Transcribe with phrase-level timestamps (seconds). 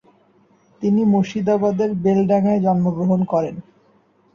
[0.81, 3.55] তিনি মুর্শিদাবাদের বেলডাঙায় জন্মগ্রহণ করেন।